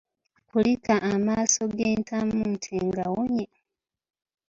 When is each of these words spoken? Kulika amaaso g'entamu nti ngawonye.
Kulika 0.49 0.93
amaaso 1.11 1.61
g'entamu 1.75 2.39
nti 2.53 2.73
ngawonye. 2.87 3.45